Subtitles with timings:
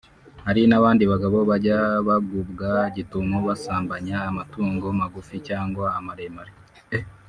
[0.45, 1.77] Hari n’abandi bagabo bajya
[2.09, 6.53] bagubwa gitumo basambanya amatungo magufi cyangwa amaremare